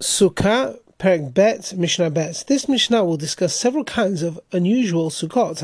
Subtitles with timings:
[0.00, 2.44] Sukkah, Perek Bet, Mishnah Bet.
[2.46, 5.60] This Mishnah will discuss several kinds of unusual sukkot.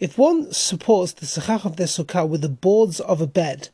[0.00, 3.70] If one supports the sukkah of their sukkah with the boards of a bed,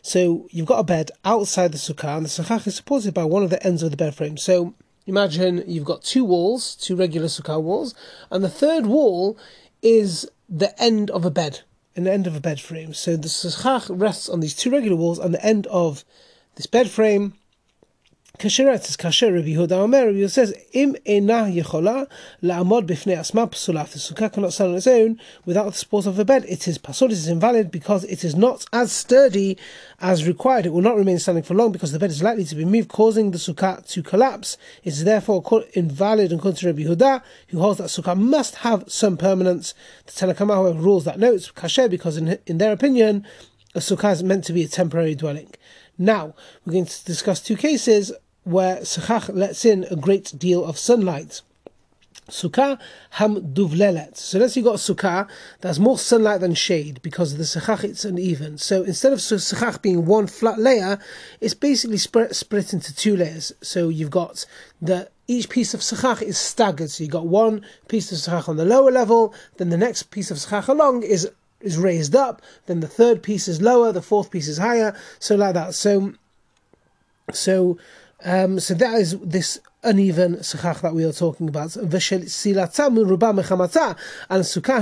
[0.00, 3.42] so you've got a bed outside the sukkah, and the sukkah is supported by one
[3.42, 4.38] of the ends of the bed frame.
[4.38, 4.72] So
[5.06, 7.94] imagine you've got two walls, two regular sukkah walls,
[8.30, 9.36] and the third wall
[9.82, 11.60] is the end of a bed,
[11.94, 12.94] an end of a bed frame.
[12.94, 16.06] So the sukkah rests on these two regular walls, and the end of
[16.56, 17.34] this bed frame.
[18.38, 19.32] Kasheret is kasher.
[19.32, 20.06] Rabbi Yehuda Omer.
[20.06, 22.08] Rabbi Yehuda says, "Im ena yechola
[22.42, 26.18] la'amod b'fnei asma pasulah." The sukkah cannot stand on its own without the support of
[26.18, 26.46] a bed.
[26.48, 27.10] It is pasul.
[27.10, 29.58] It is invalid because it is not as sturdy
[30.00, 30.66] as required.
[30.66, 32.88] It will not remain standing for long because the bed is likely to be moved,
[32.88, 34.56] causing the sukkah to collapse.
[34.82, 35.44] It is therefore
[35.74, 39.74] invalid according to Rabbi Yehuda, who holds that sukkah must have some permanence.
[40.06, 43.24] The Tanna Kamma, however, rules that no, it's kasher because in, in their opinion,
[43.74, 45.50] a sukkah is meant to be a temporary dwelling.
[46.02, 46.34] Now,
[46.66, 51.42] we're going to discuss two cases where Sechach lets in a great deal of sunlight.
[52.28, 54.16] Sukkah ham duvlelet.
[54.16, 55.28] So let's say you got a sukkah
[55.60, 58.58] that has more sunlight than shade because the sechach it's uneven.
[58.58, 60.98] So instead of sechach being one flat layer,
[61.40, 63.52] it's basically split, split into two layers.
[63.60, 64.46] So you've got
[64.80, 66.90] the each piece of sechach is staggered.
[66.90, 70.30] So you've got one piece of sechach on the lower level, then the next piece
[70.30, 71.28] of sechach along is
[71.62, 75.36] is raised up, then the third piece is lower, the fourth piece is higher, so
[75.36, 75.74] like that.
[75.74, 76.12] So,
[77.32, 77.78] so,
[78.24, 81.76] um, so that is this uneven sukkah that we are talking about.
[81.76, 83.22] And sukkah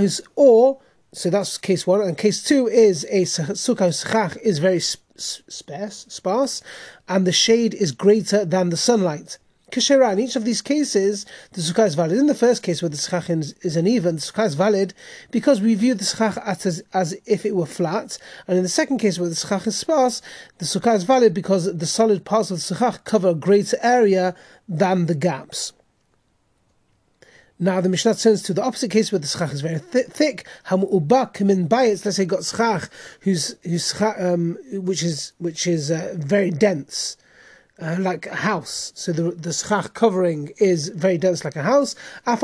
[0.00, 0.80] who's or
[1.12, 6.62] so that's case one, and case two is a sukkah sukkah is very sparse, sparse,
[7.08, 9.38] and the shade is greater than the sunlight.
[9.70, 12.18] Kashera, in each of these cases, the sukkah is valid.
[12.18, 14.94] In the first case, where the sukkah is uneven, the sukkah is valid
[15.30, 18.18] because we view the sukkah as, as if it were flat.
[18.46, 20.22] And in the second case, where the sukkah is sparse,
[20.58, 24.34] the sukkah is valid because the solid parts of the sukkah cover a greater area
[24.68, 25.72] than the gaps.
[27.62, 30.46] Now the Mishnah turns to the opposite case where the schach is very th- thick.
[30.64, 32.06] Ham ubak min bayits.
[32.06, 32.88] Let's say got schach
[33.20, 37.18] who's who's um, which is which is uh, very dense
[37.80, 38.92] uh, like a house.
[38.94, 41.94] So the the schach covering is very dense like a house.
[42.26, 42.40] Even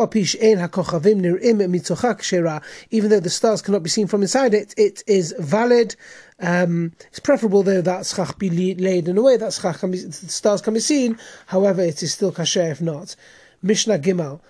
[3.10, 5.96] though the stars cannot be seen from inside it, it is valid.
[6.38, 9.98] Um, it's preferable though that schach be laid in a way that schach can be,
[9.98, 11.18] the stars can be seen.
[11.46, 13.16] However, it is still kasher if not.
[13.62, 14.40] Mishnah Gimel.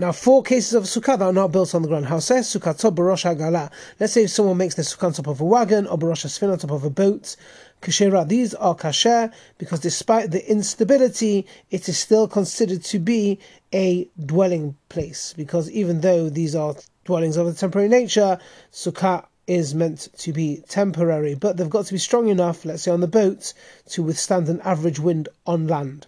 [0.00, 2.06] Now, four cases of sukkah that are not built on the ground.
[2.06, 3.68] How says sukkah barosh hagala?
[3.98, 6.50] Let's say if someone makes the sukkah on top of a wagon or barosh spin
[6.50, 7.34] on top of a boat.
[7.82, 13.40] Kashera, these are kasher because despite the instability, it is still considered to be
[13.74, 15.34] a dwelling place.
[15.36, 18.38] Because even though these are dwellings of a temporary nature,
[18.72, 22.92] sukkah is meant to be temporary, but they've got to be strong enough, let's say
[22.92, 23.52] on the boat,
[23.88, 26.06] to withstand an average wind on land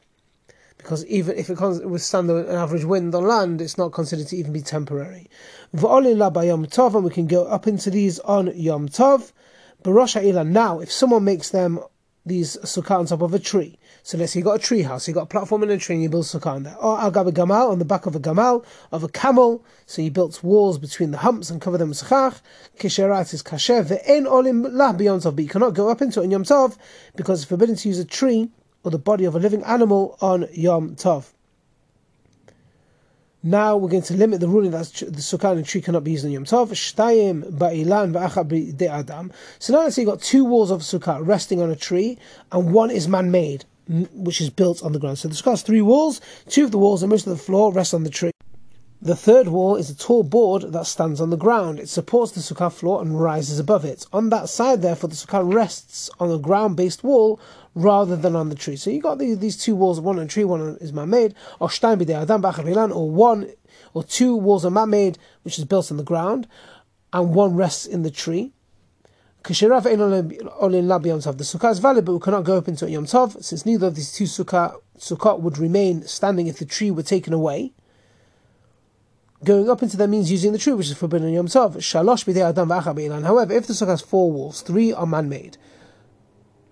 [0.83, 4.37] because even if it can withstand an average wind on land, it's not considered to
[4.37, 5.29] even be temporary.
[5.75, 9.33] Tov, and we can go up into these on Yom Tov.
[9.85, 11.81] Barosha Now, if someone makes them
[12.25, 15.07] these sukkah on top of a tree, so let's say you got a tree house,
[15.07, 16.77] you got a platform and a tree, and you build sukkah on there.
[16.77, 20.79] Or gamal on the back of a gamal of a camel, so you built walls
[20.79, 22.41] between the humps and cover them with sukkah.
[22.79, 26.25] Kisherat is kasher ve'en olim lah b'Yom Tov, but you cannot go up into it
[26.25, 26.79] on Yom Tov
[27.17, 28.51] because it's forbidden to use a tree
[28.83, 31.33] or the body of a living animal on Yom Tov.
[33.43, 36.27] Now we're going to limit the ruling that the sukkah and tree cannot be used
[36.27, 36.77] on Yom Tov.
[39.59, 42.19] So now let's say you've got two walls of sukkah resting on a tree,
[42.53, 45.19] and one is man-made, which is built on the ground.
[45.19, 46.21] So the sukkah has three walls.
[46.49, 48.31] Two of the walls and most of the floor rest on the tree.
[49.03, 51.81] The third wall is a tall board that stands on the ground.
[51.81, 54.07] It supports the sukkah floor and rises above it.
[54.13, 57.41] On that side, therefore, the sukkah rests on a ground-based wall
[57.75, 58.77] rather than on the tree.
[58.77, 63.11] So you got these, these two walls, one on tree, one is man-made, or or
[63.11, 63.51] one
[63.95, 66.47] or two walls are man-made, which is built on the ground,
[67.15, 68.53] and one rests in the tree.
[69.45, 69.87] The sukkah
[71.71, 74.25] is valid, but we cannot go up into Yom Tov, since neither of these two
[74.25, 77.73] sukkah, sukkah would remain standing if the tree were taken away.
[79.43, 81.77] Going up into them means using the tree, which is forbidden in Yom Tov.
[81.77, 85.57] Shalosh b'dei adam v'acha However, if the sukkah has four walls, three are man-made,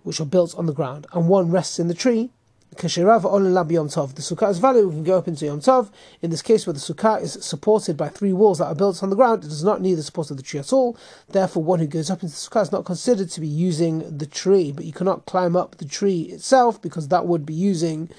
[0.03, 2.31] which are built on the ground, and one rests in the tree,
[2.77, 4.15] kashirav olin lab Yom Tov.
[4.15, 5.91] the sukkah is valid, we can go up into Yom Tov.
[6.21, 9.09] In this case, where the sukkah is supported by three walls that are built on
[9.09, 10.95] the ground, it does not need the support of the tree at all.
[11.31, 14.27] Therefore, one who goes up into the sukkah is not considered to be using the
[14.27, 18.11] tree, but you cannot climb up the tree itself because that would be using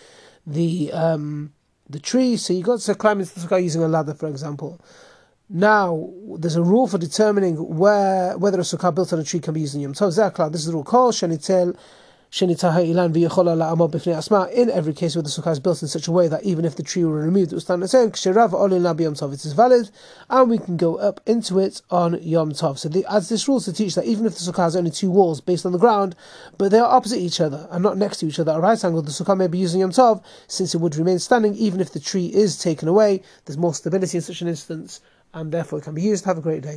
[0.48, 1.54] the um,
[1.90, 2.38] the tree.
[2.38, 4.80] So you got to climb into the sukkah using a ladder, for example.
[5.50, 9.54] Now, there's a rule for determining where whether a sukkah built on a tree can
[9.56, 10.52] be used in Yom Tov.
[10.52, 10.84] This is the rule
[12.32, 12.52] in
[14.70, 16.84] every case where the sukkah is built in such a way that even if the
[16.84, 18.10] tree were removed, it would stand on its own.
[18.10, 19.90] It is valid,
[20.30, 22.78] and we can go up into it on Yom Tov.
[22.78, 25.10] So, the, as this rule to teach that even if the sukkah has only two
[25.10, 26.16] walls based on the ground,
[26.60, 28.86] but they are opposite each other and not next to each other, at a right
[28.86, 31.92] angle, the sukkah may be using Yom Tov since it would remain standing even if
[31.92, 33.24] the tree is taken away.
[33.46, 35.02] There's more stability in such an instance,
[35.34, 36.26] and therefore it can be used.
[36.26, 36.68] Have a great day.